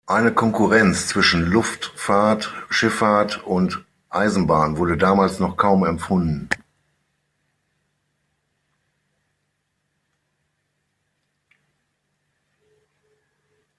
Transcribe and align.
Eine 0.07 0.33
Konkurrenz 0.33 1.07
zwischen 1.09 1.45
Luftfahrt, 1.45 2.51
Schifffahrt 2.71 3.43
und 3.43 3.85
Eisenbahn 4.09 4.77
wurde 4.77 4.97
damals 4.97 5.39
noch 5.39 5.57
kaum 5.57 5.85
empfunden. 5.85 6.49